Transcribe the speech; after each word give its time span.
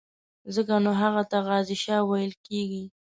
ځکه 0.55 0.73
نو 0.85 0.91
هغه 1.01 1.23
ته 1.31 1.37
غازي 1.47 1.77
شاه 1.83 2.03
ویل 2.09 2.33
کېږي. 2.47 2.83